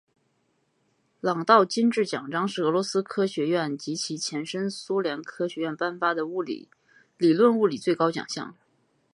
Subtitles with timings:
[1.19, 6.23] 朗道金质奖章是俄罗斯科学院及其前身苏联科学院颁发的
[7.17, 8.57] 理论物理最高奖项。